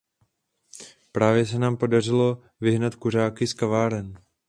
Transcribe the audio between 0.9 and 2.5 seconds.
Právě se nám podařilo